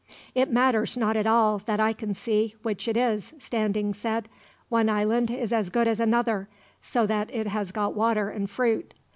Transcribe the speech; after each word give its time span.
"It 0.33 0.51
matters 0.51 0.97
not 0.97 1.15
at 1.15 1.27
all, 1.27 1.59
that 1.67 1.79
I 1.79 1.93
can 1.93 2.15
see, 2.15 2.55
which 2.63 2.87
it 2.87 2.97
is," 2.97 3.33
Standing 3.37 3.93
said. 3.93 4.27
"One 4.67 4.89
island 4.89 5.29
is 5.29 5.53
as 5.53 5.69
good 5.69 5.87
as 5.87 5.99
another, 5.99 6.49
so 6.81 7.05
that 7.05 7.31
it 7.31 7.45
has 7.45 7.71
got 7.71 7.93
water 7.93 8.27
and 8.31 8.49
fruit. 8.49 8.95